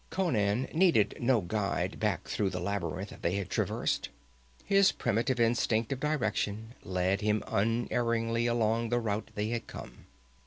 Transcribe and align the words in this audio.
Conan 0.09 0.63
needed 0.73 1.15
no 1.19 1.41
guide 1.41 1.99
back 1.99 2.23
through 2.27 2.49
the 2.49 2.59
labyrinth 2.59 3.13
they 3.21 3.35
had 3.35 3.51
traversed. 3.51 4.09
His 4.65 4.91
primitive 4.91 5.39
instinct 5.39 5.91
of 5.93 5.99
direction 5.99 6.73
led 6.83 7.21
him 7.21 7.43
unerringly 7.45 8.47
along 8.47 8.89
the 8.89 8.99
route 8.99 9.29
they 9.35 9.49
had 9.49 9.67
come. 9.67 10.07